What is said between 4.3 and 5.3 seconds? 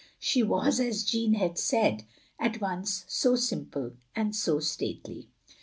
so stately.